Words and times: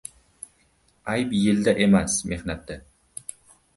Ayb 1.13 1.35
yilda 1.41 1.75
emas, 1.89 2.17
mehnatda. 2.33 2.79